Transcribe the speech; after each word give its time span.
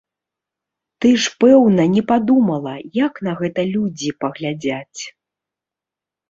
Ты 1.03 1.09
ж, 1.25 1.33
пэўна, 1.43 1.85
не 1.95 2.03
падумала, 2.11 2.73
як 3.05 3.13
на 3.27 3.31
гэта 3.43 3.61
людзі 3.75 4.09
паглядзяць. 4.27 5.01